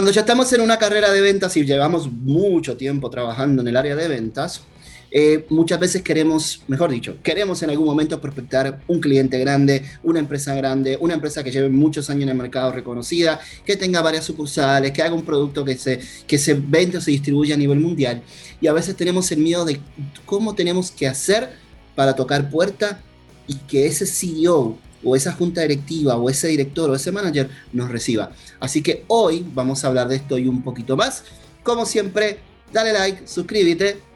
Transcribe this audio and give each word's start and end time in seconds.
Cuando 0.00 0.12
ya 0.12 0.22
estamos 0.22 0.50
en 0.54 0.62
una 0.62 0.78
carrera 0.78 1.12
de 1.12 1.20
ventas 1.20 1.54
y 1.58 1.66
llevamos 1.66 2.10
mucho 2.10 2.78
tiempo 2.78 3.10
trabajando 3.10 3.60
en 3.60 3.68
el 3.68 3.76
área 3.76 3.94
de 3.94 4.08
ventas, 4.08 4.62
eh, 5.10 5.44
muchas 5.50 5.78
veces 5.78 6.00
queremos, 6.00 6.62
mejor 6.68 6.90
dicho, 6.90 7.18
queremos 7.22 7.62
en 7.62 7.68
algún 7.68 7.84
momento 7.84 8.18
prospectar 8.18 8.80
un 8.86 8.98
cliente 8.98 9.38
grande, 9.38 9.84
una 10.02 10.18
empresa 10.18 10.54
grande, 10.54 10.96
una 11.02 11.12
empresa 11.12 11.44
que 11.44 11.50
lleve 11.50 11.68
muchos 11.68 12.08
años 12.08 12.22
en 12.22 12.28
el 12.30 12.34
mercado 12.34 12.72
reconocida, 12.72 13.40
que 13.62 13.76
tenga 13.76 14.00
varias 14.00 14.24
sucursales, 14.24 14.90
que 14.92 15.02
haga 15.02 15.14
un 15.14 15.26
producto 15.26 15.66
que 15.66 15.76
se, 15.76 16.00
que 16.26 16.38
se 16.38 16.54
vende 16.54 16.96
o 16.96 17.00
se 17.02 17.10
distribuya 17.10 17.54
a 17.54 17.58
nivel 17.58 17.80
mundial. 17.80 18.22
Y 18.58 18.68
a 18.68 18.72
veces 18.72 18.96
tenemos 18.96 19.30
el 19.32 19.40
miedo 19.40 19.66
de 19.66 19.82
cómo 20.24 20.54
tenemos 20.54 20.90
que 20.90 21.08
hacer 21.08 21.50
para 21.94 22.16
tocar 22.16 22.48
puerta 22.48 23.02
y 23.46 23.56
que 23.56 23.84
ese 23.84 24.06
CEO 24.06 24.78
o 25.02 25.16
esa 25.16 25.32
junta 25.32 25.62
directiva 25.62 26.16
o 26.16 26.28
ese 26.28 26.48
director 26.48 26.90
o 26.90 26.94
ese 26.94 27.12
manager 27.12 27.48
nos 27.72 27.90
reciba. 27.90 28.30
Así 28.58 28.82
que 28.82 29.04
hoy 29.08 29.46
vamos 29.54 29.84
a 29.84 29.88
hablar 29.88 30.08
de 30.08 30.16
esto 30.16 30.38
y 30.38 30.46
un 30.46 30.62
poquito 30.62 30.96
más. 30.96 31.24
Como 31.62 31.86
siempre, 31.86 32.38
dale 32.72 32.92
like, 32.92 33.26
suscríbete 33.26 34.10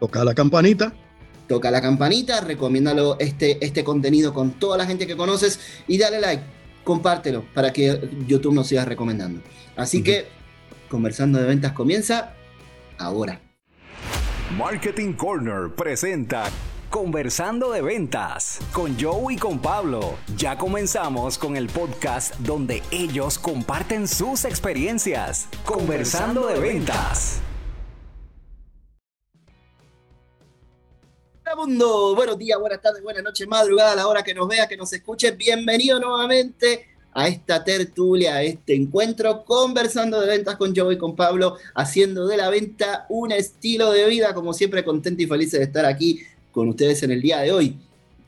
Toca 0.00 0.24
la 0.24 0.34
campanita. 0.34 0.94
Toca 1.46 1.70
la 1.70 1.82
campanita, 1.82 2.40
recomiéndalo 2.40 3.18
este, 3.18 3.62
este 3.64 3.84
contenido 3.84 4.32
con 4.32 4.52
toda 4.52 4.78
la 4.78 4.86
gente 4.86 5.06
que 5.06 5.14
conoces 5.14 5.60
y 5.86 5.98
dale 5.98 6.20
like, 6.20 6.42
compártelo 6.84 7.44
para 7.52 7.70
que 7.70 8.08
YouTube 8.26 8.54
nos 8.54 8.68
siga 8.68 8.86
recomendando. 8.86 9.42
Así 9.76 10.02
que, 10.02 10.26
conversando 10.88 11.38
de 11.38 11.46
ventas 11.46 11.72
comienza 11.72 12.34
ahora. 12.96 13.42
Marketing 14.56 15.12
Corner 15.12 15.70
presenta 15.76 16.44
Conversando 16.90 17.70
de 17.70 17.82
Ventas 17.82 18.58
con 18.72 18.98
Joe 18.98 19.34
y 19.34 19.36
con 19.36 19.60
Pablo. 19.60 20.18
Ya 20.36 20.58
comenzamos 20.58 21.38
con 21.38 21.56
el 21.56 21.68
podcast 21.68 22.34
donde 22.40 22.82
ellos 22.90 23.38
comparten 23.38 24.08
sus 24.08 24.44
experiencias. 24.44 25.48
Conversando 25.64 26.48
de 26.48 26.58
Ventas. 26.58 27.40
mundo, 31.56 32.16
buenos 32.16 32.36
días, 32.36 32.58
buenas 32.58 32.82
tardes, 32.82 33.02
buenas 33.04 33.22
noches, 33.22 33.46
madrugada, 33.46 33.92
a 33.92 33.96
la 33.96 34.08
hora 34.08 34.24
que 34.24 34.34
nos 34.34 34.48
vea, 34.48 34.66
que 34.66 34.76
nos 34.76 34.92
escuche. 34.92 35.30
Bienvenido 35.30 36.00
nuevamente 36.00 36.88
a 37.12 37.28
esta 37.28 37.62
tertulia, 37.62 38.36
a 38.36 38.42
este 38.42 38.74
encuentro, 38.74 39.44
conversando 39.44 40.20
de 40.20 40.26
ventas 40.26 40.56
con 40.56 40.74
Joe 40.74 40.94
y 40.94 40.98
con 40.98 41.14
Pablo, 41.14 41.56
haciendo 41.74 42.26
de 42.26 42.36
la 42.36 42.50
venta 42.50 43.06
un 43.08 43.30
estilo 43.30 43.92
de 43.92 44.06
vida, 44.06 44.34
como 44.34 44.52
siempre, 44.52 44.84
contento 44.84 45.22
y 45.22 45.26
feliz 45.26 45.52
de 45.52 45.62
estar 45.62 45.84
aquí 45.84 46.24
con 46.52 46.68
ustedes 46.68 47.02
en 47.02 47.12
el 47.12 47.20
día 47.20 47.40
de 47.40 47.52
hoy. 47.52 47.76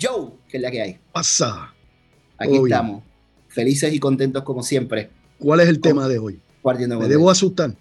Joe, 0.00 0.30
que 0.48 0.56
es 0.56 0.62
la 0.62 0.70
que 0.70 0.82
hay. 0.82 0.98
Pasa. 1.12 1.74
Aquí 2.38 2.56
estamos, 2.56 3.02
felices 3.48 3.92
y 3.92 3.98
contentos 3.98 4.42
como 4.42 4.62
siempre. 4.62 5.10
¿Cuál 5.38 5.60
es 5.60 5.68
el 5.68 5.80
tema 5.80 6.08
de 6.08 6.18
hoy? 6.18 6.40
Me 6.64 7.08
debo 7.08 7.30
asustar. 7.30 7.74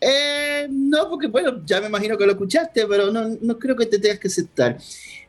Eh, 0.00 0.66
no, 0.70 1.08
porque 1.08 1.26
bueno, 1.26 1.62
ya 1.66 1.80
me 1.80 1.88
imagino 1.88 2.16
que 2.16 2.24
lo 2.24 2.32
escuchaste, 2.32 2.86
pero 2.86 3.10
no, 3.10 3.36
no 3.40 3.58
creo 3.58 3.76
que 3.76 3.86
te 3.86 3.98
tengas 3.98 4.18
que 4.18 4.28
aceptar. 4.28 4.78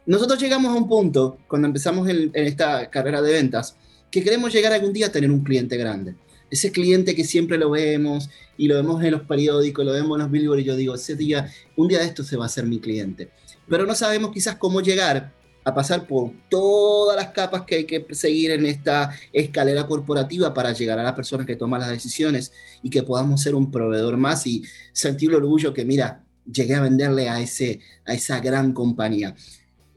Nosotros 0.06 0.40
llegamos 0.40 0.76
a 0.76 0.78
un 0.78 0.88
punto, 0.88 1.38
cuando 1.48 1.68
empezamos 1.68 2.08
en, 2.08 2.32
esta 2.34 2.90
carrera 2.90 3.22
de 3.22 3.34
ventas, 3.34 3.76
que 4.10 4.24
queremos 4.24 4.54
llegar 4.54 4.74
algún 4.74 4.94
día 4.94 5.08
a 5.08 5.12
tener 5.12 5.30
un 5.30 5.44
cliente 5.44 5.78
grande. 5.78 6.16
Ese 6.50 6.72
cliente 6.72 7.14
que 7.14 7.24
siempre 7.24 7.58
lo 7.58 7.70
vemos 7.70 8.30
y 8.58 8.68
lo 8.68 8.76
vemos 8.76 9.04
en 9.04 9.12
los 9.12 9.22
periódicos, 9.22 9.86
lo 9.86 9.92
vemos 9.92 10.18
en 10.18 10.24
los 10.24 10.32
billboards 10.32 10.64
y 10.64 10.66
yo 10.66 10.76
digo, 10.76 10.96
ese 10.96 11.16
día, 11.16 11.52
un 11.76 11.88
día 11.88 12.00
de 12.00 12.06
esto 12.06 12.24
se 12.24 12.38
va 12.38 12.46
a 12.46 12.48
hacer 12.48 12.66
mi 12.66 12.80
cliente. 12.80 13.30
Pero 13.70 13.86
no 13.86 13.96
sabemos 13.96 14.32
quizás 14.32 14.56
cómo 14.56 14.82
llegar 14.82 15.34
a 15.64 15.74
pasar 15.74 16.08
por 16.08 16.32
todas 16.50 17.16
las 17.16 17.32
capas 17.32 17.64
que 17.64 17.76
hay 17.76 17.86
que 17.86 18.06
seguir 18.12 18.52
en 18.52 18.66
esta 18.66 19.12
escalera 19.32 19.86
corporativa 19.86 20.54
para 20.54 20.74
llegar 20.74 21.00
a 21.00 21.04
las 21.04 21.14
personas 21.14 21.46
que 21.46 21.56
toman 21.56 21.82
las 21.82 21.90
decisiones 21.90 22.52
y 22.82 22.90
que 22.90 23.04
podamos 23.04 23.42
ser 23.42 23.56
un 23.56 23.70
proveedor 23.72 24.18
más 24.18 24.48
y 24.48 24.64
sentir 24.94 25.30
el 25.30 25.36
orgullo 25.36 25.74
que, 25.74 25.86
mira, 25.86 26.24
llegué 26.52 26.76
a 26.76 26.82
venderle 26.82 27.30
a, 27.30 27.40
ese, 27.40 27.80
a 28.06 28.14
esa 28.14 28.40
gran 28.40 28.74
compañía. 28.74 29.36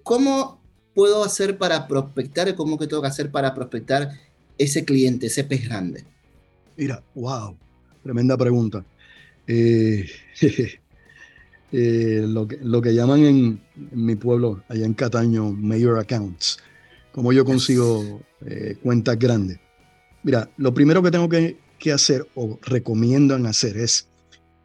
¿Cómo 0.02 0.60
puedo 0.94 1.24
hacer 1.24 1.58
para 1.58 1.88
prospectar? 1.88 2.54
¿Cómo 2.54 2.78
que 2.78 2.86
tengo 2.86 3.02
que 3.02 3.08
hacer 3.08 3.30
para 3.30 3.54
prospectar 3.54 4.10
ese 4.58 4.84
cliente, 4.84 5.26
ese 5.28 5.44
pez 5.44 5.66
grande? 5.66 6.04
Mira, 6.76 7.02
wow, 7.14 7.56
tremenda 8.02 8.36
pregunta. 8.36 8.84
Eh, 9.46 10.06
Eh, 11.74 12.26
lo, 12.28 12.46
que, 12.46 12.58
lo 12.62 12.82
que 12.82 12.94
llaman 12.94 13.24
en, 13.24 13.60
mi 13.92 14.14
pueblo, 14.14 14.62
allá 14.68 14.84
en 14.84 14.92
Cataño, 14.92 15.52
mayor 15.52 15.98
accounts. 15.98 16.58
Como 17.12 17.32
yo 17.32 17.46
consigo 17.46 18.20
eh, 18.44 18.76
cuentas 18.82 19.18
grandes. 19.18 19.58
Mira, 20.22 20.50
lo 20.58 20.74
primero 20.74 21.02
que 21.02 21.10
tengo 21.10 21.30
que, 21.30 21.56
que, 21.78 21.92
hacer 21.92 22.26
o 22.34 22.58
recomiendan 22.62 23.46
hacer 23.46 23.78
es 23.78 24.06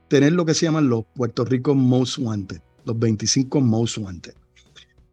tener 0.10 0.34
lo 0.34 0.46
que 0.46 0.54
se 0.54 0.66
llaman 0.66 0.90
los 0.90 1.06
Puerto 1.16 1.46
Rico 1.46 1.74
Most 1.74 2.18
Wanted, 2.20 2.60
los 2.86 3.00
25 3.00 3.62
Most 3.62 3.98
Wanted. 4.00 4.34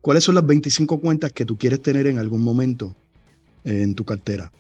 ¿Cuáles 0.00 0.24
son 0.24 0.34
las 0.34 0.46
25 0.46 1.00
cuentas 1.00 1.32
que 1.32 1.44
tú 1.44 1.56
quieres 1.56 1.80
tener 1.80 2.08
en 2.08 2.18
algún 2.18 2.42
momento 2.42 2.94
en 3.62 3.94
tu 3.94 4.04
cartera? 4.04 4.52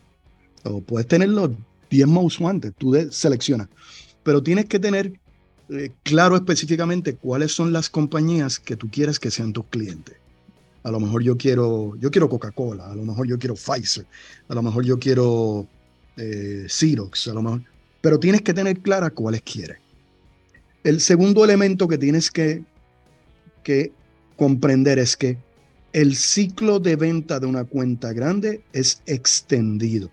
O 0.62 0.80
puedes 0.80 1.06
tener 1.08 1.28
los 1.28 1.50
10 1.90 2.06
Most 2.06 2.40
Wanted, 2.40 2.72
tú 2.78 2.94
seleccionas. 3.10 3.68
Pero 4.22 4.42
tienes 4.42 4.66
que 4.66 4.78
tener 4.78 5.20
eh, 5.70 5.90
claro 6.02 6.36
específicamente 6.36 7.16
cuáles 7.16 7.52
son 7.52 7.72
las 7.72 7.88
compañías 7.88 8.58
que 8.58 8.76
tú 8.76 8.90
quieres 8.90 9.18
que 9.18 9.30
sean 9.30 9.52
tus 9.52 9.66
clientes. 9.66 10.16
A 10.82 10.90
lo 10.90 11.00
mejor 11.00 11.22
yo 11.22 11.36
quiero, 11.36 11.96
yo 11.96 12.10
quiero 12.10 12.28
Coca-Cola, 12.28 12.90
a 12.90 12.94
lo 12.94 13.04
mejor 13.04 13.26
yo 13.26 13.38
quiero 13.38 13.54
Pfizer, 13.54 14.04
a 14.48 14.54
lo 14.54 14.62
mejor 14.62 14.84
yo 14.84 14.98
quiero 14.98 15.66
eh, 16.18 16.66
Xerox, 16.68 17.28
a 17.28 17.34
lo 17.34 17.42
mejor, 17.42 17.62
pero 18.02 18.18
tienes 18.18 18.42
que 18.42 18.52
tener 18.52 18.78
clara 18.80 19.08
cuáles 19.10 19.40
quieres. 19.42 19.78
El 20.82 21.00
segundo 21.00 21.42
elemento 21.42 21.88
que 21.88 21.96
tienes 21.96 22.30
que, 22.30 22.62
que 23.62 23.92
comprender 24.36 24.98
es 24.98 25.16
que 25.16 25.38
el 25.94 26.16
ciclo 26.16 26.80
de 26.80 26.96
venta 26.96 27.40
de 27.40 27.46
una 27.46 27.64
cuenta 27.64 28.12
grande 28.12 28.62
es 28.72 29.00
extendido. 29.06 30.10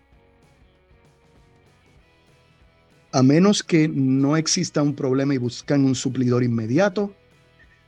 A 3.12 3.24
menos 3.24 3.64
que 3.64 3.88
no 3.88 4.38
exista 4.38 4.82
un 4.82 4.96
problema 4.96 5.34
y 5.34 5.38
buscan 5.38 5.84
un 5.84 5.96
suplidor 5.96 6.44
inmediato, 6.44 7.14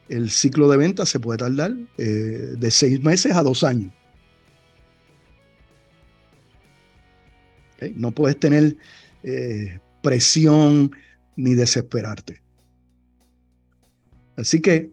el 0.10 0.30
ciclo 0.30 0.70
de 0.70 0.78
venta 0.78 1.06
se 1.06 1.20
puede 1.20 1.40
tardar 1.40 1.74
eh, 1.98 2.56
de 2.58 2.72
seis 2.72 3.02
meses 3.02 3.34
a 3.34 3.44
dos 3.44 3.64
años. 3.64 3.94
No 7.96 8.12
puedes 8.12 8.40
tener 8.40 8.78
eh, 9.24 9.80
presión 10.02 10.92
ni 11.36 11.54
desesperarte. 11.54 12.42
Así 14.36 14.62
que 14.62 14.92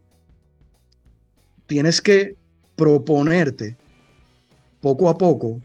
tienes 1.66 2.00
que 2.00 2.36
proponerte 2.76 3.76
poco 4.80 5.08
a 5.08 5.18
poco 5.18 5.60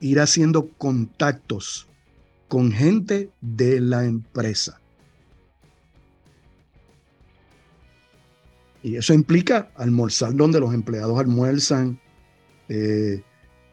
ir 0.00 0.20
haciendo 0.20 0.68
contactos 0.78 1.88
con 2.54 2.70
gente 2.70 3.32
de 3.40 3.80
la 3.80 4.04
empresa. 4.04 4.80
Y 8.80 8.94
eso 8.94 9.12
implica 9.12 9.72
almorzar 9.74 10.36
donde 10.36 10.60
los 10.60 10.72
empleados 10.72 11.18
almuerzan, 11.18 11.98
eh, 12.68 13.24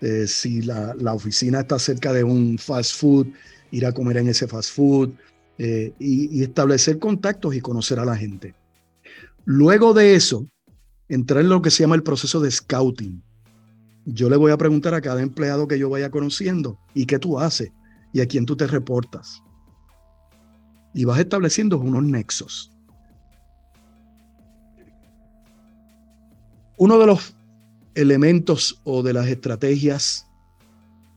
eh, 0.02 0.26
si 0.26 0.64
la, 0.64 0.96
oficina 1.14 1.60
está 1.60 1.78
cerca 1.78 2.12
de 2.12 2.24
un 2.24 2.58
fast 2.58 2.96
food, 3.00 3.28
ir 3.70 3.86
a 3.86 3.92
comer 3.92 4.18
en 4.18 4.30
ese 4.30 4.48
fast 4.48 4.74
food 4.74 5.12
eh, 5.60 5.94
y, 6.00 6.42
establecer 6.42 6.98
contactos 6.98 7.54
y 7.54 7.62
conocer 7.62 8.00
a 8.00 8.06
la 8.06 8.18
gente. 8.18 8.56
Luego 9.46 9.94
de 9.94 10.16
eso, 10.16 10.48
entrar 11.08 11.42
en 11.42 11.50
lo 11.50 11.62
que 11.62 11.70
se 11.70 11.84
llama 11.84 11.94
el 11.94 12.02
proceso 12.02 12.40
de 12.40 12.50
scouting. 12.50 13.22
Yo 14.06 14.28
le 14.28 14.38
voy 14.38 14.52
a 14.52 14.58
preguntar 14.58 14.96
a 14.96 15.02
cada 15.02 15.22
empleado 15.22 15.68
que 15.68 15.78
yo 15.78 15.88
vaya 15.88 16.10
conociendo, 16.10 16.80
¿y 16.96 17.06
qué 17.06 17.20
tú 17.20 17.40
haces? 17.40 17.72
Y 18.14 18.22
a 18.22 18.28
quién 18.28 18.46
tú 18.46 18.56
te 18.56 18.68
reportas. 18.68 19.42
Y 20.94 21.06
vas 21.06 21.20
estableciendo 21.20 21.80
unos 21.80 22.04
nexos. 22.04 22.72
Uno 26.78 26.98
de 26.98 27.06
los 27.06 27.36
elementos 27.96 28.82
o 28.84 29.04
de 29.04 29.14
las 29.14 29.28
estrategias 29.28 30.26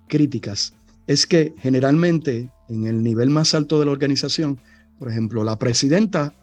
críticas 0.09 0.75
es 1.07 1.27
que 1.27 1.55
generalmente 1.59 2.51
en 2.69 2.87
el 2.87 3.03
nivel 3.03 3.31
más 3.31 3.55
alto 3.55 3.79
de 3.79 3.87
la 3.87 3.93
organización, 3.93 4.59
por 4.99 5.11
ejemplo, 5.11 5.45
la 5.45 5.59
presidenta 5.59 6.35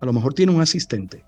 a 0.00 0.06
lo 0.06 0.12
mejor 0.12 0.34
tiene 0.34 0.52
un 0.52 0.60
asistente. 0.60 1.24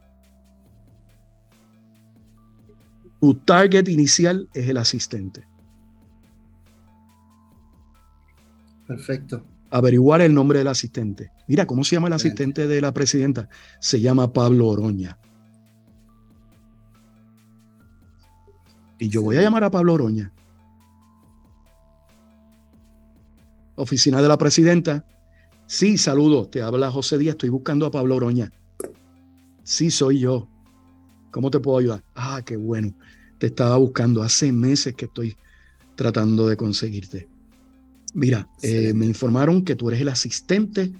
Tu 3.20 3.34
target 3.34 3.88
inicial 3.88 4.48
es 4.52 4.68
el 4.68 4.76
asistente. 4.76 5.46
Perfecto. 8.86 9.44
Averiguar 9.70 10.20
el 10.20 10.34
nombre 10.34 10.58
del 10.58 10.68
asistente. 10.68 11.30
Mira, 11.48 11.66
¿cómo 11.66 11.84
se 11.84 11.96
llama 11.96 12.08
el 12.08 12.14
asistente 12.14 12.66
de 12.66 12.80
la 12.80 12.92
presidenta? 12.92 13.48
Se 13.80 14.00
llama 14.00 14.32
Pablo 14.32 14.68
Oroña. 14.68 15.18
Y 18.98 19.08
yo 19.08 19.22
voy 19.22 19.36
a 19.36 19.42
llamar 19.42 19.64
a 19.64 19.70
Pablo 19.70 19.94
Oroña. 19.94 20.32
Oficina 23.74 24.22
de 24.22 24.28
la 24.28 24.38
presidenta. 24.38 25.04
Sí, 25.66 25.98
saludos, 25.98 26.50
te 26.50 26.62
habla 26.62 26.90
José 26.90 27.18
Díaz, 27.18 27.34
estoy 27.34 27.48
buscando 27.48 27.86
a 27.86 27.90
Pablo 27.90 28.16
Oroña. 28.16 28.52
Sí, 29.64 29.90
soy 29.90 30.20
yo. 30.20 30.48
¿Cómo 31.32 31.50
te 31.50 31.58
puedo 31.58 31.78
ayudar? 31.78 32.04
Ah, 32.14 32.42
qué 32.44 32.56
bueno. 32.56 32.94
Te 33.38 33.46
estaba 33.46 33.76
buscando 33.76 34.22
hace 34.22 34.52
meses 34.52 34.94
que 34.94 35.06
estoy 35.06 35.36
tratando 35.96 36.46
de 36.46 36.56
conseguirte. 36.56 37.33
Mira, 38.14 38.48
eh, 38.62 38.94
me 38.94 39.06
informaron 39.06 39.64
que 39.64 39.74
tú 39.74 39.88
eres 39.88 40.00
el 40.00 40.08
asistente, 40.08 40.92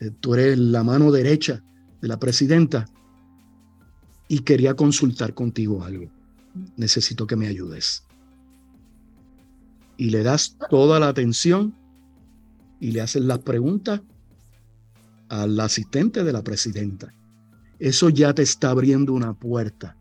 eh, 0.00 0.10
tú 0.20 0.34
eres 0.34 0.58
la 0.58 0.82
mano 0.82 1.12
derecha 1.12 1.62
de 2.00 2.08
la 2.08 2.18
presidenta 2.18 2.86
y 4.26 4.40
quería 4.40 4.74
consultar 4.74 5.34
contigo 5.34 5.84
algo. 5.84 6.10
Necesito 6.76 7.26
que 7.26 7.36
me 7.36 7.46
ayudes. 7.46 8.04
Y 9.98 10.08
le 10.10 10.22
das 10.22 10.56
toda 10.70 10.98
la 10.98 11.08
atención 11.08 11.74
y 12.80 12.92
le 12.92 13.02
haces 13.02 13.22
las 13.22 13.40
preguntas 13.40 14.00
al 15.28 15.60
asistente 15.60 16.24
de 16.24 16.32
la 16.32 16.42
presidenta. 16.42 17.12
Eso 17.78 18.08
ya 18.08 18.32
te 18.32 18.42
está 18.42 18.70
abriendo 18.70 19.12
una 19.12 19.34
puerta. 19.34 19.96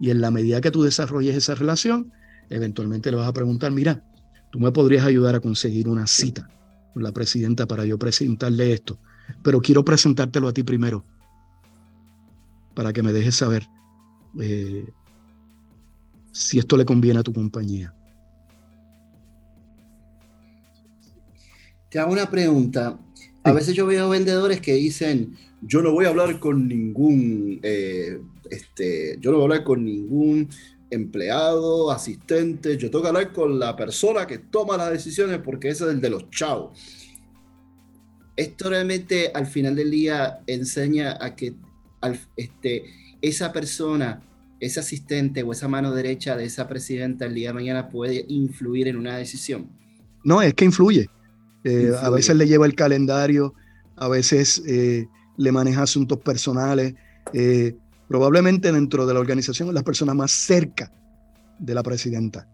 Y 0.00 0.10
en 0.10 0.20
la 0.20 0.32
medida 0.32 0.60
que 0.60 0.72
tú 0.72 0.82
desarrolles 0.82 1.36
esa 1.36 1.54
relación, 1.54 2.12
eventualmente 2.50 3.10
le 3.12 3.16
vas 3.16 3.28
a 3.28 3.32
preguntar, 3.32 3.70
mira, 3.70 4.04
tú 4.50 4.60
me 4.60 4.72
podrías 4.72 5.04
ayudar 5.04 5.34
a 5.34 5.40
conseguir 5.40 5.88
una 5.88 6.06
cita 6.06 6.48
con 6.92 7.02
la 7.02 7.12
presidenta 7.12 7.66
para 7.66 7.84
yo 7.84 7.98
presentarle 7.98 8.72
esto, 8.72 8.98
pero 9.42 9.60
quiero 9.60 9.84
presentártelo 9.84 10.48
a 10.48 10.52
ti 10.52 10.62
primero, 10.62 11.04
para 12.74 12.92
que 12.92 13.02
me 13.02 13.12
dejes 13.12 13.36
saber 13.36 13.66
eh, 14.40 14.86
si 16.32 16.58
esto 16.58 16.76
le 16.76 16.84
conviene 16.84 17.20
a 17.20 17.22
tu 17.22 17.32
compañía. 17.32 17.94
Te 21.90 21.98
hago 21.98 22.12
una 22.12 22.30
pregunta. 22.30 22.98
A 23.42 23.52
veces 23.52 23.74
yo 23.74 23.86
veo 23.86 24.08
vendedores 24.10 24.60
que 24.60 24.74
dicen, 24.74 25.36
yo 25.62 25.82
no 25.82 25.92
voy 25.92 26.04
a 26.04 26.08
hablar 26.08 26.38
con 26.40 26.68
ningún, 26.68 27.60
eh, 27.62 28.20
este, 28.50 29.18
yo 29.20 29.30
no 29.30 29.38
voy 29.38 29.44
a 29.44 29.46
hablar 29.46 29.64
con 29.64 29.84
ningún 29.84 30.48
empleado, 30.90 31.90
asistente, 31.90 32.76
yo 32.76 32.90
tengo 32.90 33.02
que 33.02 33.08
hablar 33.08 33.32
con 33.32 33.58
la 33.58 33.74
persona 33.74 34.26
que 34.26 34.38
toma 34.38 34.76
las 34.76 34.90
decisiones 34.90 35.40
porque 35.44 35.68
ese 35.68 35.84
es 35.84 35.90
el 35.90 36.00
de 36.00 36.10
los 36.10 36.30
chavos. 36.30 36.78
Esto 38.36 38.68
realmente 38.68 39.30
al 39.34 39.46
final 39.46 39.74
del 39.74 39.90
día 39.90 40.40
enseña 40.46 41.16
a 41.20 41.34
que 41.34 41.54
este, 42.36 42.84
esa 43.22 43.52
persona, 43.52 44.22
ese 44.60 44.80
asistente 44.80 45.42
o 45.42 45.52
esa 45.52 45.68
mano 45.68 45.92
derecha 45.92 46.36
de 46.36 46.44
esa 46.44 46.68
presidenta 46.68 47.24
el 47.24 47.34
día 47.34 47.48
de 47.48 47.54
mañana 47.54 47.88
puede 47.88 48.24
influir 48.28 48.88
en 48.88 48.96
una 48.96 49.16
decisión. 49.16 49.70
No, 50.22 50.42
es 50.42 50.54
que 50.54 50.64
influye. 50.64 51.08
Eh, 51.64 51.92
a 52.00 52.10
veces 52.10 52.36
le 52.36 52.46
lleva 52.46 52.66
el 52.66 52.74
calendario, 52.74 53.54
a 53.96 54.08
veces 54.08 54.62
eh, 54.66 55.08
le 55.36 55.52
maneja 55.52 55.82
asuntos 55.82 56.18
personales. 56.18 56.94
Eh, 57.32 57.74
probablemente 58.08 58.72
dentro 58.72 59.06
de 59.06 59.14
la 59.14 59.20
organización 59.20 59.68
es 59.68 59.74
la 59.74 59.82
persona 59.82 60.14
más 60.14 60.30
cerca 60.30 60.92
de 61.58 61.74
la 61.74 61.82
presidenta. 61.82 62.48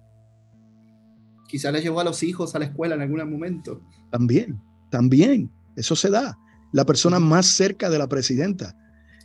Quizá 1.48 1.70
le 1.70 1.82
llevó 1.82 2.00
a 2.00 2.04
los 2.04 2.22
hijos 2.22 2.54
a 2.54 2.58
la 2.58 2.66
escuela 2.66 2.94
en 2.94 3.02
algún 3.02 3.30
momento. 3.30 3.82
También, 4.10 4.60
también, 4.90 5.50
eso 5.76 5.94
se 5.94 6.10
da. 6.10 6.38
La 6.72 6.86
persona 6.86 7.18
más 7.18 7.46
cerca 7.46 7.90
de 7.90 7.98
la 7.98 8.08
presidenta. 8.08 8.74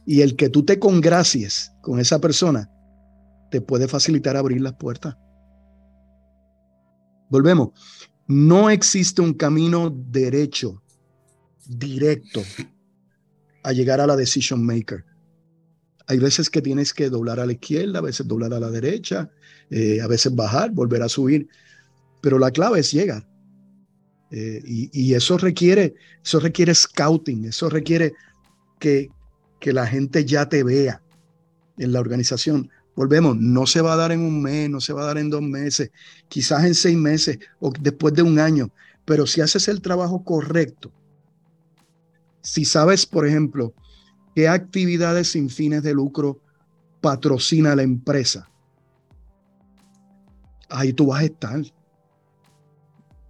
Y 0.06 0.22
el 0.22 0.36
que 0.36 0.50
tú 0.50 0.64
te 0.64 0.80
congracies 0.80 1.72
con 1.82 2.00
esa 2.00 2.20
persona 2.20 2.70
te 3.50 3.62
puede 3.62 3.88
facilitar 3.88 4.36
abrir 4.36 4.62
las 4.62 4.74
puertas. 4.74 5.16
Volvemos. 7.30 7.70
No 8.28 8.70
existe 8.70 9.22
un 9.22 9.34
camino 9.34 9.90
derecho, 9.90 10.82
directo, 11.66 12.42
a 13.64 13.72
llegar 13.72 14.02
a 14.02 14.08
la 14.08 14.18
decision 14.18 14.66
maker. 14.66 15.06
Hay 16.08 16.20
veces 16.20 16.50
que 16.50 16.62
tienes 16.62 16.94
que 16.94 17.10
doblar 17.10 17.40
a 17.40 17.46
la 17.46 17.52
izquierda, 17.52 18.00
a 18.00 18.02
veces 18.02 18.28
doblar 18.28 18.54
a 18.54 18.60
la 18.60 18.72
derecha, 18.72 19.30
eh, 19.70 20.00
a 20.02 20.08
veces 20.08 20.34
bajar, 20.34 20.72
volver 20.72 21.02
a 21.02 21.10
subir, 21.10 21.50
pero 22.22 22.40
la 22.40 22.52
clave 22.52 22.80
es 22.80 22.92
llegar. 22.92 23.28
Eh, 24.32 24.62
y, 24.66 25.14
eso 25.14 25.38
requiere, 25.38 25.96
eso 26.24 26.40
requiere 26.40 26.76
scouting, 26.76 27.46
eso 27.46 27.70
requiere 27.70 28.14
que, 28.80 29.10
que 29.60 29.72
la 29.72 29.88
gente 29.88 30.26
ya 30.26 30.50
te 30.50 30.64
vea 30.64 31.02
en 31.78 31.92
la 31.94 32.00
organización. 32.00 32.70
Volvemos, 32.96 33.38
no 33.38 33.68
se 33.68 33.82
va 33.82 33.94
a 33.94 33.98
dar 33.98 34.12
en 34.12 34.22
un 34.22 34.42
mes, 34.42 34.70
no 34.70 34.82
se 34.82 34.92
va 34.92 35.04
a 35.04 35.06
dar 35.06 35.18
en 35.18 35.30
dos 35.30 35.42
meses, 35.42 35.92
quizás 36.28 36.66
en 36.66 36.76
seis 36.76 36.98
meses 36.98 37.38
o 37.60 37.72
después 37.80 38.14
de 38.14 38.24
un 38.24 38.40
año, 38.40 38.72
pero 39.06 39.28
si 39.28 39.40
haces 39.40 39.68
el 39.68 39.82
trabajo 39.82 40.24
correcto, 40.24 40.92
si 42.42 42.66
sabes, 42.66 43.06
por 43.06 43.28
ejemplo, 43.28 43.74
qué 44.38 44.48
actividades 44.48 45.32
sin 45.32 45.50
fines 45.50 45.82
de 45.82 45.96
lucro 45.96 46.40
patrocina 47.02 47.76
la 47.76 47.82
empresa, 47.82 48.48
ahí 50.70 50.94
tú 50.94 51.08
vas 51.08 51.22
a 51.22 51.26
estar 51.26 51.60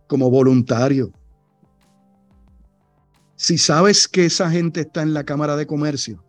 como 0.07 0.29
voluntario. 0.29 1.13
Si 3.37 3.57
sabes 3.57 4.05
que 4.05 4.25
esa 4.25 4.51
gente 4.51 4.81
está 4.81 5.01
en 5.01 5.13
la 5.13 5.23
Cámara 5.23 5.55
de 5.55 5.65
Comercio, 5.65 6.21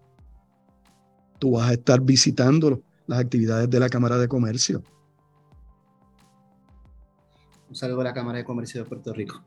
tú 1.40 1.54
vas 1.56 1.70
a 1.70 1.72
estar 1.72 2.00
visitando 2.00 2.80
las 3.08 3.18
actividades 3.18 3.68
de 3.68 3.80
la 3.80 3.88
Cámara 3.88 4.16
de 4.16 4.28
Comercio. 4.28 4.84
Un 7.68 7.76
saludo 7.76 8.00
a 8.00 8.04
la 8.04 8.14
Cámara 8.14 8.38
de 8.38 8.44
Comercio 8.44 8.82
de 8.82 8.88
Puerto 8.88 9.12
Rico. 9.12 9.42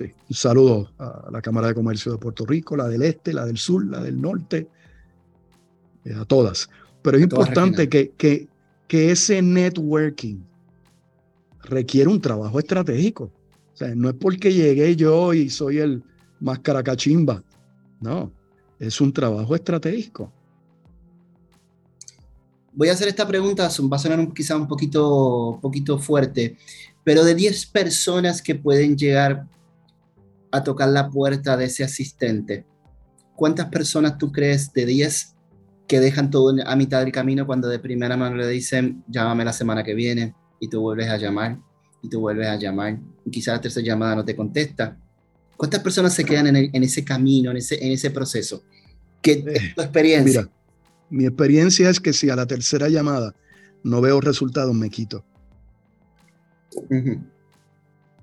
un 0.00 0.34
saludo 0.34 0.90
a 0.98 1.28
la 1.30 1.42
Cámara 1.42 1.68
de 1.68 1.74
Comercio 1.74 2.12
de 2.12 2.18
Puerto 2.18 2.46
Rico, 2.46 2.76
la 2.76 2.88
del 2.88 3.02
Este, 3.02 3.32
la 3.32 3.44
del 3.44 3.58
Sur, 3.58 3.86
la 3.86 4.02
del 4.02 4.20
Norte, 4.20 4.68
eh, 6.04 6.14
a 6.14 6.24
todas. 6.24 6.70
Pero 7.02 7.18
es 7.18 7.22
importante 7.24 7.88
que, 7.88 8.12
que, 8.16 8.48
que 8.86 9.10
ese 9.10 9.42
networking 9.42 10.38
requiere 11.62 12.08
un 12.08 12.20
trabajo 12.20 12.58
estratégico. 12.58 13.30
O 13.74 13.76
sea, 13.76 13.94
no 13.94 14.08
es 14.08 14.14
porque 14.14 14.52
llegué 14.52 14.96
yo 14.96 15.34
y 15.34 15.50
soy 15.50 15.78
el 15.78 16.02
más 16.40 16.60
caracachimba. 16.60 17.42
No, 18.00 18.32
es 18.78 19.00
un 19.00 19.12
trabajo 19.12 19.54
estratégico. 19.54 20.32
Voy 22.72 22.88
a 22.88 22.92
hacer 22.92 23.08
esta 23.08 23.26
pregunta, 23.26 23.68
va 23.92 23.96
a 23.96 23.98
sonar 23.98 24.32
quizá 24.32 24.56
un 24.56 24.68
poquito, 24.68 25.58
poquito 25.60 25.98
fuerte, 25.98 26.56
pero 27.08 27.24
de 27.24 27.34
10 27.34 27.64
personas 27.68 28.42
que 28.42 28.54
pueden 28.54 28.94
llegar 28.94 29.46
a 30.50 30.62
tocar 30.62 30.90
la 30.90 31.08
puerta 31.08 31.56
de 31.56 31.64
ese 31.64 31.82
asistente, 31.82 32.66
¿cuántas 33.34 33.70
personas 33.70 34.18
tú 34.18 34.30
crees 34.30 34.74
de 34.74 34.84
10 34.84 35.34
que 35.86 36.00
dejan 36.00 36.30
todo 36.30 36.54
a 36.66 36.76
mitad 36.76 37.00
del 37.00 37.10
camino 37.10 37.46
cuando 37.46 37.66
de 37.66 37.78
primera 37.78 38.14
mano 38.18 38.36
le 38.36 38.46
dicen, 38.46 39.02
llámame 39.08 39.46
la 39.46 39.54
semana 39.54 39.82
que 39.82 39.94
viene 39.94 40.34
y 40.60 40.68
tú 40.68 40.82
vuelves 40.82 41.08
a 41.08 41.16
llamar 41.16 41.58
y 42.02 42.10
tú 42.10 42.20
vuelves 42.20 42.46
a 42.46 42.56
llamar 42.56 42.98
y 43.24 43.30
quizás 43.30 43.54
la 43.54 43.62
tercera 43.62 43.86
llamada 43.86 44.16
no 44.16 44.24
te 44.26 44.36
contesta? 44.36 44.98
¿Cuántas 45.56 45.80
personas 45.80 46.12
se 46.12 46.26
quedan 46.26 46.54
en, 46.54 46.84
ese 46.84 47.06
camino, 47.06 47.52
en 47.52 47.56
ese, 47.56 47.82
en 47.82 47.92
ese 47.92 48.10
proceso? 48.10 48.64
¿Qué 49.22 49.32
es 49.32 49.46
eh, 49.46 49.72
tu 49.74 49.80
experiencia? 49.80 50.42
Mira, 50.42 50.52
mi 51.08 51.24
experiencia 51.24 51.88
es 51.88 52.00
que 52.00 52.12
si 52.12 52.28
a 52.28 52.36
la 52.36 52.44
tercera 52.44 52.90
llamada 52.90 53.34
no 53.82 54.02
veo 54.02 54.20
resultados, 54.20 54.74
me 54.74 54.90
quito. 54.90 55.24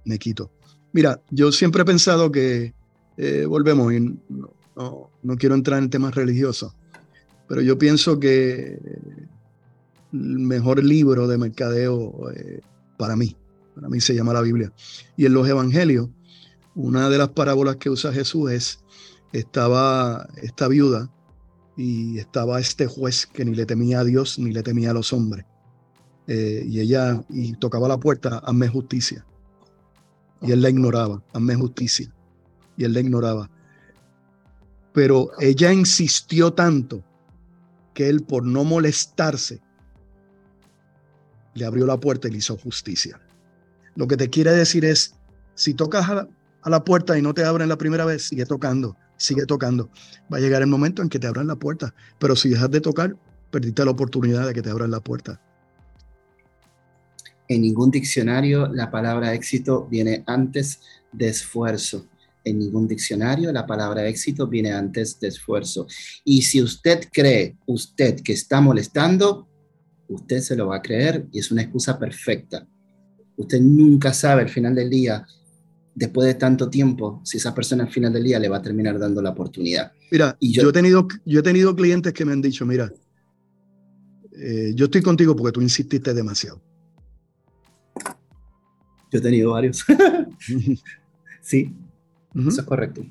Me 0.06 0.20
quito. 0.20 0.52
Mira, 0.94 1.22
yo 1.30 1.52
siempre 1.52 1.82
he 1.82 1.86
pensado 1.86 2.32
que, 2.32 2.74
eh, 3.18 3.46
volvemos, 3.48 3.94
y 3.94 4.00
no, 4.76 5.38
quiero 5.38 5.56
entrar 5.56 5.82
en 5.82 5.90
temas 5.90 6.16
religiosos, 6.16 6.74
pero 7.48 7.62
yo 7.62 7.78
pienso 7.78 8.20
que 8.20 8.80
el 10.14 10.40
mejor 10.40 10.84
libro 10.84 11.28
de 11.28 11.38
mercadeo 11.38 12.32
eh, 12.32 12.62
para 12.98 13.16
mí, 13.16 13.36
para 13.76 13.90
mí 13.90 14.00
se 14.00 14.16
llama 14.16 14.34
la 14.34 14.42
Biblia. 14.42 14.72
Y 15.18 15.26
en 15.26 15.34
los 15.34 15.48
evangelios, 15.48 16.10
una 16.76 17.10
de 17.10 17.18
las 17.18 17.30
parábolas 17.30 17.78
que 17.78 17.90
usa 17.90 18.14
Jesús 18.14 18.52
es, 18.52 18.80
estaba 19.34 20.28
esta 20.42 20.68
viuda 20.68 21.10
y 21.78 22.20
estaba 22.20 22.60
este 22.60 22.88
juez 22.88 23.26
que 23.26 23.44
ni 23.44 23.54
le 23.54 23.66
temía 23.66 24.00
a 24.00 24.04
Dios 24.04 24.40
ni 24.40 24.52
le 24.52 24.64
temía 24.64 24.92
a 24.92 24.94
los 24.94 25.12
hombres. 25.12 25.46
Eh, 26.28 26.64
y 26.66 26.80
ella 26.80 27.24
y 27.30 27.54
tocaba 27.54 27.88
la 27.88 28.00
puerta, 28.00 28.40
hazme 28.40 28.68
justicia. 28.68 29.26
Y 30.42 30.52
él 30.52 30.62
la 30.62 30.70
ignoraba, 30.70 31.24
hazme 31.34 31.56
justicia. 31.56 32.12
Y 32.78 32.84
él 32.84 32.94
la 32.94 33.00
ignoraba. 33.00 33.50
Pero 34.94 35.30
ella 35.40 35.74
insistió 35.74 36.54
tanto 36.54 37.04
que 37.94 38.10
él, 38.10 38.24
por 38.24 38.46
no 38.46 38.64
molestarse, 38.64 39.62
le 41.54 41.66
abrió 41.66 41.86
la 41.86 42.00
puerta 42.00 42.28
y 42.28 42.32
le 42.32 42.38
hizo 42.38 42.58
justicia. 42.58 43.20
Lo 43.96 44.08
que 44.08 44.18
te 44.18 44.30
quiere 44.30 44.52
decir 44.52 44.84
es, 44.84 45.16
si 45.54 45.74
tocas 45.74 46.10
a 46.10 46.16
la, 46.16 46.28
a 46.64 46.70
la 46.70 46.84
puerta 46.84 47.18
y 47.18 47.22
no 47.22 47.34
te 47.34 47.46
abren 47.46 47.70
la 47.70 47.78
primera 47.78 48.04
vez, 48.04 48.28
sigue 48.28 48.46
tocando, 48.46 48.98
sigue 49.18 49.46
tocando. 49.46 49.90
Va 50.32 50.38
a 50.38 50.42
llegar 50.42 50.62
el 50.62 50.68
momento 50.68 51.02
en 51.02 51.10
que 51.10 51.20
te 51.20 51.28
abran 51.28 51.48
la 51.48 51.56
puerta. 51.56 51.94
Pero 52.20 52.36
si 52.36 52.50
dejas 52.50 52.72
de 52.72 52.82
tocar, 52.82 53.16
perdiste 53.52 53.86
la 53.86 53.92
oportunidad 53.92 54.48
de 54.48 54.54
que 54.54 54.62
te 54.62 54.70
abran 54.70 54.92
la 54.92 55.00
puerta. 55.00 55.40
En 57.48 57.62
ningún 57.62 57.92
diccionario 57.92 58.68
la 58.74 58.90
palabra 58.90 59.34
éxito 59.34 59.88
viene 59.90 60.24
antes 60.26 60.80
de 61.12 61.28
esfuerzo. 61.30 62.08
en 62.48 62.60
ningún 62.60 62.88
diccionario 62.88 63.52
la 63.52 63.66
palabra 63.66 64.08
éxito 64.08 64.48
viene 64.48 64.72
antes 64.72 65.20
de 65.20 65.30
esfuerzo. 65.30 65.88
Y 66.24 66.44
si 66.44 66.62
usted 66.62 67.10
cree, 67.12 67.58
usted 67.66 68.22
que 68.22 68.34
está 68.34 68.62
molestando, 68.62 69.48
usted 70.08 70.42
se 70.42 70.56
lo 70.56 70.68
va 70.68 70.78
a 70.78 70.82
creer 70.82 71.26
y 71.32 71.40
es 71.40 71.52
una 71.52 71.64
excusa 71.64 71.98
perfecta. 71.98 72.68
Usted 73.38 73.60
nunca 73.62 74.14
sabe 74.14 74.44
al 74.44 74.50
final 74.50 74.76
del 74.76 74.90
día, 74.90 75.26
después 75.94 76.28
de 76.28 76.36
tanto 76.36 76.70
tiempo, 76.70 77.22
si 77.24 77.38
esa 77.38 77.54
persona 77.54 77.84
al 77.84 77.92
final 77.92 78.14
del 78.14 78.24
día 78.24 78.40
le 78.40 78.50
va 78.50 78.58
a 78.58 78.62
terminar 78.62 79.00
dando 79.00 79.22
la 79.22 79.32
oportunidad. 79.32 79.92
Mira, 80.12 80.38
y 80.40 80.52
yo, 80.52 80.70
he, 80.70 80.74
tenido, 80.74 81.08
yo 81.26 81.40
he 81.40 81.44
tenido 81.44 81.76
clientes 81.76 82.14
que 82.14 82.26
me 82.26 82.34
han 82.34 82.42
dicho, 82.42 82.66
mira, 82.66 82.92
eh, 84.38 84.74
yo 84.76 84.86
estoy 84.86 85.02
contigo 85.02 85.36
porque 85.36 85.54
tú 85.54 85.62
insististe 85.62 86.14
demasiado. 86.14 86.62
Yo 89.12 89.20
he 89.20 89.22
tenido 89.22 89.52
varios. 89.52 89.86
sí, 91.42 91.74
eso 92.36 92.62
es 92.62 92.66
correcto. 92.66 93.06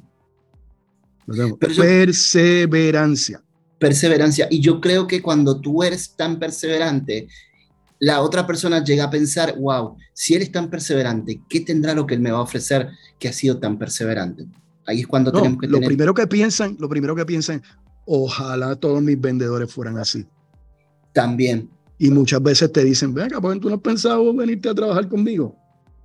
perseverancia. 1.58 3.42
Perseverancia. 3.78 4.46
Y 4.50 4.60
yo 4.60 4.80
creo 4.80 5.06
que 5.06 5.22
cuando 5.22 5.60
tú 5.60 5.82
eres 5.82 6.14
tan 6.16 6.38
perseverante, 6.38 7.28
la 7.98 8.20
otra 8.20 8.46
persona 8.46 8.82
llega 8.82 9.04
a 9.04 9.10
pensar, 9.10 9.56
wow, 9.58 9.96
si 10.12 10.34
él 10.34 10.42
es 10.42 10.52
tan 10.52 10.68
perseverante, 10.68 11.40
¿qué 11.48 11.60
tendrá 11.60 11.94
lo 11.94 12.06
que 12.06 12.14
él 12.14 12.20
me 12.20 12.30
va 12.30 12.38
a 12.38 12.42
ofrecer 12.42 12.88
que 13.18 13.28
ha 13.28 13.32
sido 13.32 13.58
tan 13.58 13.78
perseverante? 13.78 14.46
Ahí 14.86 15.00
es 15.00 15.06
cuando 15.06 15.32
tenemos 15.32 15.58
que 15.58 15.66
lo 15.66 15.80
primero 15.80 16.12
que 16.12 16.26
piensan, 16.26 16.76
lo 16.78 16.88
primero 16.88 17.16
que 17.16 17.24
piensan, 17.24 17.62
ojalá 18.04 18.76
todos 18.76 19.02
mis 19.02 19.18
vendedores 19.18 19.72
fueran 19.72 19.96
así. 19.98 20.26
También. 21.14 21.70
Y 21.98 22.10
muchas 22.10 22.42
veces 22.42 22.70
te 22.70 22.84
dicen, 22.84 23.14
venga, 23.14 23.40
¿por 23.40 23.54
qué 23.54 23.60
tú 23.60 23.68
no 23.68 23.76
has 23.76 23.80
pensado 23.80 24.34
venirte 24.34 24.68
a 24.68 24.74
trabajar 24.74 25.08
conmigo? 25.08 25.56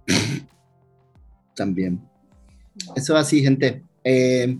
También. 1.55 2.01
Eso 2.95 3.15
es 3.15 3.21
así, 3.21 3.41
gente. 3.41 3.83
Eh, 4.03 4.57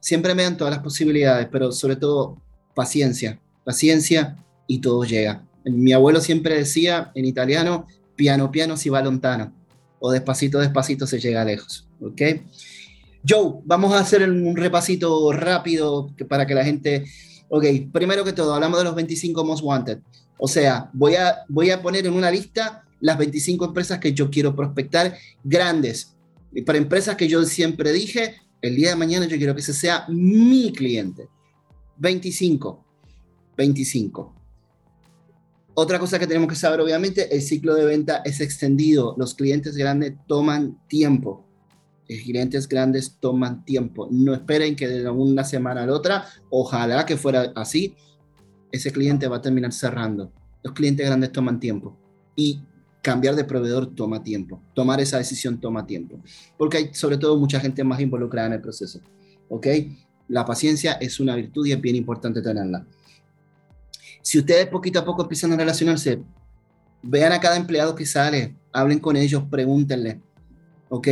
siempre 0.00 0.34
me 0.34 0.42
dan 0.42 0.56
todas 0.56 0.74
las 0.74 0.82
posibilidades, 0.82 1.48
pero 1.50 1.72
sobre 1.72 1.96
todo 1.96 2.40
paciencia. 2.74 3.40
Paciencia 3.64 4.36
y 4.66 4.80
todo 4.80 5.04
llega. 5.04 5.44
Mi 5.64 5.92
abuelo 5.92 6.20
siempre 6.20 6.56
decía 6.56 7.10
en 7.14 7.24
italiano, 7.24 7.86
piano 8.16 8.50
piano 8.50 8.76
si 8.76 8.90
va 8.90 9.02
lontano, 9.02 9.52
o 9.98 10.12
despacito 10.12 10.58
despacito 10.60 11.06
se 11.06 11.18
llega 11.18 11.44
lejos. 11.44 11.88
¿Ok? 12.00 12.22
Joe, 13.26 13.54
vamos 13.64 13.94
a 13.94 14.00
hacer 14.00 14.28
un 14.28 14.56
repasito 14.56 15.32
rápido 15.32 16.10
para 16.28 16.46
que 16.46 16.54
la 16.54 16.64
gente... 16.64 17.04
Ok, 17.56 17.64
primero 17.92 18.24
que 18.24 18.32
todo, 18.32 18.52
hablamos 18.52 18.80
de 18.80 18.84
los 18.84 18.96
25 18.96 19.44
most 19.44 19.62
wanted. 19.62 20.00
O 20.38 20.48
sea, 20.48 20.90
voy 20.92 21.14
a, 21.14 21.44
voy 21.48 21.70
a 21.70 21.80
poner 21.80 22.04
en 22.04 22.14
una 22.14 22.28
lista 22.28 22.84
las 22.98 23.16
25 23.16 23.66
empresas 23.66 24.00
que 24.00 24.12
yo 24.12 24.28
quiero 24.28 24.56
prospectar 24.56 25.16
grandes. 25.44 26.16
Y 26.52 26.62
para 26.62 26.78
empresas 26.78 27.14
que 27.14 27.28
yo 27.28 27.44
siempre 27.44 27.92
dije, 27.92 28.34
el 28.60 28.74
día 28.74 28.88
de 28.88 28.96
mañana 28.96 29.26
yo 29.26 29.36
quiero 29.36 29.54
que 29.54 29.60
ese 29.60 29.72
sea 29.72 30.04
mi 30.08 30.72
cliente. 30.72 31.28
25. 31.98 32.84
25. 33.56 34.34
Otra 35.74 36.00
cosa 36.00 36.18
que 36.18 36.26
tenemos 36.26 36.48
que 36.48 36.56
saber, 36.56 36.80
obviamente, 36.80 37.32
el 37.32 37.40
ciclo 37.40 37.76
de 37.76 37.84
venta 37.84 38.20
es 38.24 38.40
extendido. 38.40 39.14
Los 39.16 39.34
clientes 39.34 39.76
grandes 39.76 40.14
toman 40.26 40.76
tiempo. 40.88 41.46
Los 42.08 42.20
clientes 42.22 42.68
grandes 42.68 43.16
toman 43.18 43.64
tiempo. 43.64 44.08
No 44.10 44.34
esperen 44.34 44.76
que 44.76 44.88
de 44.88 45.08
una 45.08 45.44
semana 45.44 45.82
a 45.82 45.86
la 45.86 45.94
otra, 45.94 46.26
ojalá 46.50 47.06
que 47.06 47.16
fuera 47.16 47.52
así, 47.54 47.94
ese 48.72 48.90
cliente 48.90 49.28
va 49.28 49.36
a 49.36 49.42
terminar 49.42 49.72
cerrando. 49.72 50.32
Los 50.62 50.74
clientes 50.74 51.06
grandes 51.06 51.32
toman 51.32 51.60
tiempo. 51.60 51.96
Y 52.36 52.62
cambiar 53.04 53.36
de 53.36 53.44
proveedor 53.44 53.94
toma 53.94 54.22
tiempo, 54.22 54.62
tomar 54.72 54.98
esa 54.98 55.18
decisión 55.18 55.60
toma 55.60 55.86
tiempo, 55.86 56.18
porque 56.56 56.78
hay 56.78 56.94
sobre 56.94 57.18
todo 57.18 57.38
mucha 57.38 57.60
gente 57.60 57.84
más 57.84 58.00
involucrada 58.00 58.46
en 58.48 58.54
el 58.54 58.60
proceso, 58.62 58.98
¿ok? 59.50 59.66
La 60.28 60.46
paciencia 60.46 60.92
es 60.94 61.20
una 61.20 61.36
virtud 61.36 61.66
y 61.66 61.72
es 61.72 61.80
bien 61.80 61.96
importante 61.96 62.40
tenerla. 62.40 62.86
Si 64.22 64.38
ustedes 64.38 64.66
poquito 64.68 64.98
a 64.98 65.04
poco 65.04 65.22
empiezan 65.22 65.52
a 65.52 65.56
relacionarse, 65.56 66.22
vean 67.02 67.32
a 67.32 67.40
cada 67.40 67.58
empleado 67.58 67.94
que 67.94 68.06
sale, 68.06 68.56
hablen 68.72 69.00
con 69.00 69.16
ellos, 69.16 69.44
pregúntenle, 69.50 70.22
¿ok? 70.88 71.08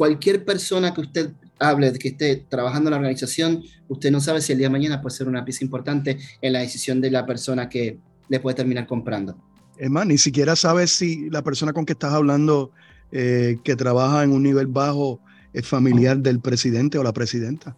Cualquier 0.00 0.46
persona 0.46 0.94
que 0.94 1.02
usted 1.02 1.32
hable, 1.58 1.92
que 1.92 2.08
esté 2.08 2.46
trabajando 2.48 2.88
en 2.88 2.92
la 2.92 2.96
organización, 2.96 3.62
usted 3.86 4.10
no 4.10 4.18
sabe 4.18 4.40
si 4.40 4.52
el 4.52 4.56
día 4.56 4.68
de 4.68 4.72
mañana 4.72 5.02
puede 5.02 5.14
ser 5.14 5.28
una 5.28 5.44
pieza 5.44 5.62
importante 5.62 6.18
en 6.40 6.54
la 6.54 6.60
decisión 6.60 7.02
de 7.02 7.10
la 7.10 7.26
persona 7.26 7.68
que 7.68 7.98
le 8.30 8.40
puede 8.40 8.54
terminar 8.54 8.86
comprando. 8.86 9.36
Es 9.76 9.90
más, 9.90 10.06
ni 10.06 10.16
siquiera 10.16 10.56
sabes 10.56 10.90
si 10.92 11.28
la 11.28 11.42
persona 11.42 11.74
con 11.74 11.84
que 11.84 11.92
estás 11.92 12.14
hablando 12.14 12.70
eh, 13.12 13.58
que 13.62 13.76
trabaja 13.76 14.24
en 14.24 14.32
un 14.32 14.42
nivel 14.42 14.68
bajo 14.68 15.20
es 15.52 15.68
familiar 15.68 16.16
del 16.16 16.40
presidente 16.40 16.96
o 16.96 17.02
la 17.02 17.12
presidenta. 17.12 17.76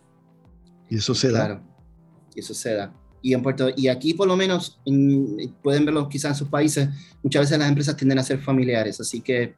Y 0.89 0.99
eso 0.99 1.17
se 1.17 1.31
claro. 1.31 1.57
da. 1.57 1.63
Y 2.37 2.39
eso 2.39 2.55
se 2.55 2.73
da. 2.73 2.95
Y, 3.21 3.35
en 3.35 3.43
Puerto, 3.43 3.69
y 3.77 3.89
aquí 3.89 4.15
por 4.15 4.29
lo 4.29 4.37
menos, 4.37 4.81
pueden 5.61 5.85
verlo 5.87 6.09
quizás 6.09 6.31
en 6.31 6.37
sus 6.37 6.49
países, 6.49 6.89
muchas 7.21 7.43
veces 7.43 7.59
las 7.59 7.69
empresas 7.69 7.97
tienden 7.97 8.21
a 8.21 8.23
ser 8.23 8.39
familiares, 8.39 9.01
así 9.01 9.21
que 9.21 9.57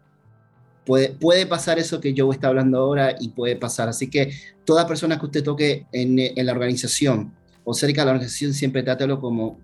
puede, 0.85 1.11
puede 1.11 1.47
pasar 1.47 1.79
eso 1.79 2.01
que 2.01 2.15
yo 2.15 2.31
está 2.33 2.49
hablando 2.49 2.79
ahora 2.79 3.17
y 3.19 3.29
puede 3.29 3.57
pasar. 3.57 3.89
Así 3.89 4.09
que 4.09 4.33
toda 4.65 4.87
persona 4.87 5.19
que 5.19 5.27
usted 5.27 5.43
toque 5.43 5.87
en, 5.93 6.19
en 6.19 6.47
la 6.47 6.53
organización 6.53 7.33
o 7.65 7.75
cerca 7.75 8.03
de 8.03 8.07
la 8.07 8.13
organización, 8.13 8.53
siempre 8.53 8.83
trátelo 8.83 9.21
como, 9.21 9.59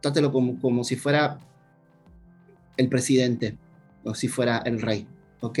trátelo 0.00 0.32
como, 0.32 0.60
como 0.60 0.84
si 0.84 0.96
fuera 0.96 1.38
el 2.76 2.88
presidente 2.88 3.56
o 4.04 4.14
si 4.14 4.28
fuera 4.28 4.58
el 4.58 4.80
rey. 4.80 5.06
¿Ok? 5.40 5.58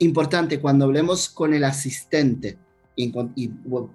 Importante, 0.00 0.60
cuando 0.60 0.84
hablemos 0.84 1.28
con 1.28 1.54
el 1.54 1.64
asistente 1.64 2.58
y, 2.98 3.12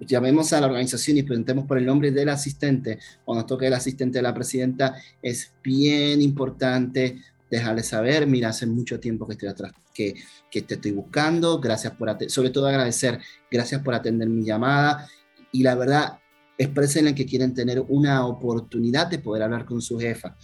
llamemos 0.06 0.52
a 0.52 0.60
la 0.60 0.66
organización 0.66 1.18
y 1.18 1.22
preguntemos 1.22 1.66
por 1.66 1.78
el 1.78 1.84
nombre 1.84 2.10
del 2.10 2.30
asistente 2.30 2.98
o 3.24 3.34
nos 3.34 3.46
toque 3.46 3.66
el 3.66 3.74
asistente 3.74 4.18
de 4.18 4.22
la 4.22 4.34
presidenta, 4.34 4.96
es 5.20 5.52
bien 5.62 6.22
importante 6.22 7.18
dejarle 7.56 7.82
saber, 7.82 8.26
mira, 8.26 8.50
hace 8.50 8.66
mucho 8.66 9.00
tiempo 9.00 9.26
que 9.26 9.34
estoy 9.34 9.48
atrás, 9.48 9.72
que, 9.92 10.14
que 10.50 10.62
te 10.62 10.74
estoy 10.74 10.92
buscando, 10.92 11.60
gracias 11.60 11.94
por, 11.94 12.16
sobre 12.28 12.50
todo 12.50 12.66
agradecer, 12.66 13.20
gracias 13.50 13.82
por 13.82 13.94
atender 13.94 14.28
mi 14.28 14.44
llamada 14.44 15.08
y 15.52 15.62
la 15.62 15.74
verdad, 15.74 16.18
expresen 16.58 17.14
que 17.14 17.26
quieren 17.26 17.54
tener 17.54 17.80
una 17.88 18.26
oportunidad 18.26 19.06
de 19.08 19.18
poder 19.18 19.42
hablar 19.42 19.64
con 19.64 19.82
su 19.82 19.98
jefa 19.98 20.36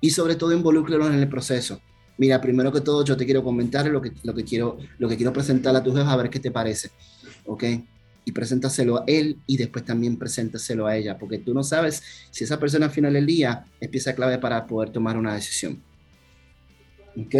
y 0.00 0.10
sobre 0.10 0.36
todo 0.36 0.52
involúcralos 0.52 1.08
en 1.08 1.20
el 1.20 1.28
proceso. 1.28 1.80
Mira, 2.16 2.40
primero 2.40 2.72
que 2.72 2.80
todo 2.80 3.04
yo 3.04 3.16
te 3.16 3.24
quiero 3.24 3.44
comentar 3.44 3.86
lo 3.86 4.02
que, 4.02 4.12
lo 4.24 4.34
que, 4.34 4.44
quiero, 4.44 4.78
lo 4.98 5.08
que 5.08 5.16
quiero 5.16 5.32
presentar 5.32 5.74
a 5.74 5.82
tu 5.82 5.94
jefe 5.94 6.08
a 6.08 6.16
ver 6.16 6.30
qué 6.30 6.40
te 6.40 6.50
parece, 6.50 6.90
¿ok? 7.46 7.64
Y 8.24 8.32
preséntaselo 8.32 8.98
a 8.98 9.04
él 9.06 9.38
y 9.46 9.56
después 9.56 9.84
también 9.84 10.18
preséntaselo 10.18 10.86
a 10.86 10.96
ella, 10.96 11.16
porque 11.16 11.38
tú 11.38 11.54
no 11.54 11.62
sabes 11.62 12.02
si 12.30 12.44
esa 12.44 12.58
persona 12.58 12.86
al 12.86 12.92
final 12.92 13.12
del 13.12 13.24
día 13.24 13.64
es 13.80 13.88
pieza 13.88 14.14
clave 14.14 14.38
para 14.38 14.66
poder 14.66 14.90
tomar 14.90 15.16
una 15.16 15.34
decisión. 15.34 15.82
¿Ok? 17.18 17.34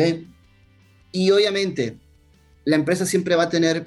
Y 1.13 1.31
obviamente, 1.31 1.97
la 2.65 2.77
empresa 2.77 3.07
siempre 3.07 3.37
va 3.37 3.45
a 3.45 3.49
tener, 3.49 3.87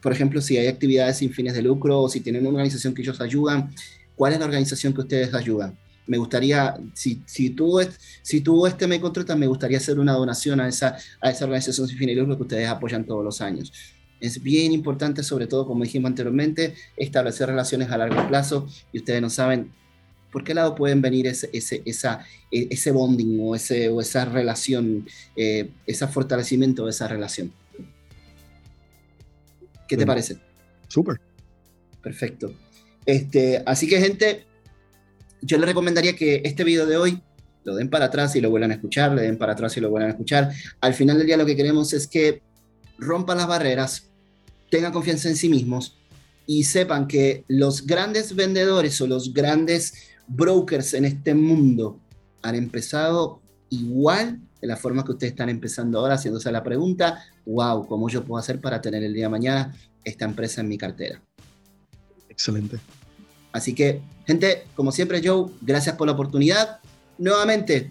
por 0.00 0.12
ejemplo, 0.12 0.40
si 0.40 0.56
hay 0.56 0.66
actividades 0.66 1.18
sin 1.18 1.32
fines 1.32 1.54
de 1.54 1.62
lucro 1.62 2.00
o 2.00 2.08
si 2.08 2.20
tienen 2.20 2.42
una 2.42 2.50
organización 2.50 2.94
que 2.94 3.02
ellos 3.02 3.20
ayudan, 3.20 3.74
¿cuál 4.16 4.32
es 4.32 4.38
la 4.38 4.46
organización 4.46 4.94
que 4.94 5.00
ustedes 5.00 5.34
ayudan? 5.34 5.76
me 6.06 6.18
gustaría, 6.18 6.76
si, 6.92 7.22
si, 7.26 7.50
tú, 7.50 7.80
si 8.22 8.40
tú 8.40 8.66
este 8.66 8.86
me 8.86 9.00
contratas, 9.00 9.36
me 9.36 9.46
gustaría 9.46 9.78
hacer 9.78 9.98
una 9.98 10.12
donación 10.12 10.60
a 10.60 10.68
esa, 10.68 10.96
a 11.20 11.30
esa 11.30 11.44
organización 11.44 11.88
sin 11.88 11.98
fines 11.98 12.14
de 12.14 12.20
lucro 12.20 12.36
que 12.36 12.42
ustedes 12.42 12.68
apoyan 12.68 13.04
todos 13.04 13.24
los 13.24 13.40
años. 13.40 13.72
Es 14.20 14.42
bien 14.42 14.72
importante, 14.72 15.22
sobre 15.22 15.46
todo, 15.46 15.66
como 15.66 15.84
dijimos 15.84 16.08
anteriormente, 16.08 16.74
establecer 16.96 17.48
relaciones 17.48 17.90
a 17.90 17.98
largo 17.98 18.26
plazo 18.28 18.66
y 18.92 18.98
ustedes 18.98 19.20
no 19.20 19.30
saben 19.30 19.72
por 20.34 20.42
qué 20.42 20.52
lado 20.52 20.74
pueden 20.74 21.00
venir 21.00 21.28
ese, 21.28 21.48
ese, 21.52 21.80
esa, 21.84 22.26
e, 22.50 22.66
ese 22.68 22.90
bonding 22.90 23.38
o, 23.40 23.54
ese, 23.54 23.88
o 23.88 24.00
esa 24.00 24.24
relación, 24.24 25.06
eh, 25.36 25.70
ese 25.86 26.08
fortalecimiento 26.08 26.86
de 26.86 26.90
esa 26.90 27.06
relación. 27.06 27.52
¿Qué 29.86 29.96
te 29.96 30.04
parece? 30.04 30.38
Súper. 30.88 31.20
Perfecto. 32.02 32.52
Este, 33.06 33.62
así 33.64 33.86
que, 33.86 34.00
gente, 34.00 34.44
yo 35.40 35.56
le 35.56 35.66
recomendaría 35.66 36.16
que 36.16 36.42
este 36.44 36.64
video 36.64 36.84
de 36.84 36.96
hoy 36.96 37.22
lo 37.62 37.76
den 37.76 37.88
para 37.88 38.06
atrás 38.06 38.34
y 38.34 38.40
lo 38.40 38.50
vuelvan 38.50 38.72
a 38.72 38.74
escuchar, 38.74 39.12
le 39.12 39.22
den 39.22 39.38
para 39.38 39.52
atrás 39.52 39.76
y 39.76 39.80
lo 39.80 39.88
vuelvan 39.88 40.10
a 40.10 40.14
escuchar. 40.14 40.50
Al 40.80 40.94
final 40.94 41.16
del 41.16 41.28
día 41.28 41.36
lo 41.36 41.46
que 41.46 41.54
queremos 41.54 41.92
es 41.92 42.08
que 42.08 42.42
rompan 42.98 43.38
las 43.38 43.46
barreras, 43.46 44.10
tengan 44.68 44.92
confianza 44.92 45.28
en 45.28 45.36
sí 45.36 45.48
mismos 45.48 45.96
y 46.44 46.64
sepan 46.64 47.06
que 47.06 47.44
los 47.46 47.86
grandes 47.86 48.34
vendedores 48.34 49.00
o 49.00 49.06
los 49.06 49.32
grandes 49.32 49.94
brokers 50.26 50.94
en 50.94 51.04
este 51.04 51.34
mundo 51.34 52.00
han 52.42 52.54
empezado 52.54 53.40
igual 53.70 54.40
de 54.60 54.68
la 54.68 54.76
forma 54.76 55.04
que 55.04 55.12
ustedes 55.12 55.32
están 55.32 55.50
empezando 55.50 55.98
ahora, 55.98 56.14
haciéndose 56.14 56.50
la 56.50 56.62
pregunta, 56.62 57.22
wow, 57.44 57.86
¿cómo 57.86 58.08
yo 58.08 58.24
puedo 58.24 58.38
hacer 58.38 58.60
para 58.60 58.80
tener 58.80 59.02
el 59.02 59.12
día 59.12 59.24
de 59.24 59.30
mañana 59.30 59.74
esta 60.02 60.24
empresa 60.24 60.62
en 60.62 60.68
mi 60.68 60.78
cartera? 60.78 61.20
Excelente. 62.30 62.78
Así 63.52 63.74
que, 63.74 64.00
gente, 64.26 64.64
como 64.74 64.90
siempre, 64.90 65.20
Joe, 65.22 65.50
gracias 65.60 65.96
por 65.96 66.06
la 66.06 66.14
oportunidad. 66.14 66.78
Nuevamente, 67.18 67.90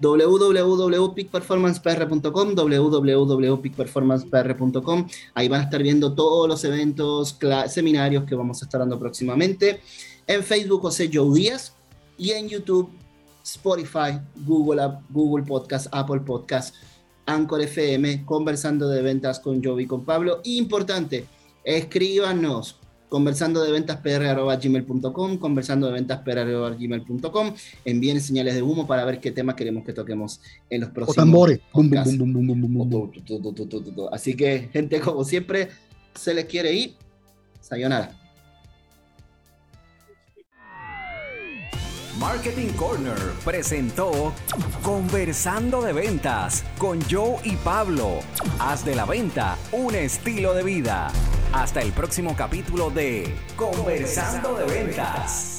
www.peakperformancepr.com, 0.00 2.54
www.peakperformancepr.com. 2.54 5.08
Ahí 5.34 5.48
van 5.48 5.60
a 5.60 5.64
estar 5.64 5.82
viendo 5.82 6.14
todos 6.14 6.48
los 6.48 6.64
eventos, 6.64 7.36
seminarios 7.68 8.24
que 8.24 8.34
vamos 8.34 8.62
a 8.62 8.64
estar 8.64 8.80
dando 8.80 8.98
próximamente. 8.98 9.82
En 10.28 10.44
Facebook 10.44 10.82
José 10.82 11.10
Joe 11.12 11.34
Díaz 11.36 11.72
y 12.16 12.30
en 12.30 12.48
YouTube 12.48 12.90
Spotify, 13.42 14.20
Google, 14.46 14.98
Google 15.08 15.44
Podcast, 15.44 15.86
Apple 15.90 16.20
Podcast, 16.20 16.74
Anchor 17.26 17.62
FM, 17.62 18.24
conversando 18.24 18.88
de 18.88 19.02
ventas 19.02 19.40
con 19.40 19.64
Joe 19.64 19.82
y 19.82 19.86
con 19.86 20.04
Pablo. 20.04 20.40
Importante, 20.44 21.24
escríbanos 21.64 22.78
conversando 23.08 23.64
de 23.64 23.72
ventas 23.72 24.00
gmail.com, 24.02 25.38
conversando 25.38 25.86
de 25.86 25.94
ventas 25.94 26.22
gmail.com, 26.24 27.54
envíen 27.86 28.20
señales 28.20 28.54
de 28.54 28.60
humo 28.60 28.86
para 28.86 29.06
ver 29.06 29.20
qué 29.20 29.30
tema 29.30 29.56
queremos 29.56 29.82
que 29.84 29.94
toquemos 29.94 30.42
en 30.68 30.82
los 30.82 30.90
próximos. 30.90 31.16
O 31.16 31.20
tambores. 31.20 31.60
Así 34.12 34.36
que, 34.36 34.68
gente, 34.70 35.00
como 35.00 35.24
siempre, 35.24 35.70
se 36.14 36.34
les 36.34 36.44
quiere 36.44 36.74
ir. 36.74 36.96
Sayonara. 37.60 38.27
Marketing 42.18 42.72
Corner 42.72 43.16
presentó 43.44 44.32
Conversando 44.82 45.80
de 45.80 45.92
Ventas 45.92 46.64
con 46.76 47.00
Joe 47.08 47.36
y 47.44 47.54
Pablo. 47.56 48.20
Haz 48.58 48.84
de 48.84 48.96
la 48.96 49.04
venta 49.04 49.56
un 49.70 49.94
estilo 49.94 50.52
de 50.52 50.64
vida. 50.64 51.12
Hasta 51.52 51.80
el 51.80 51.92
próximo 51.92 52.34
capítulo 52.36 52.90
de 52.90 53.32
Conversando 53.56 54.56
de 54.56 54.64
Ventas. 54.66 55.57